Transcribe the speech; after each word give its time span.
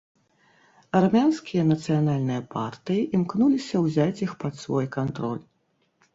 Армянскія 0.99 1.65
нацыянальныя 1.71 2.41
партыі 2.57 3.05
імкнуліся 3.19 3.75
ўзяць 3.85 4.23
іх 4.29 4.35
пад 4.43 4.53
свой 4.65 4.85
кантроль. 4.99 5.39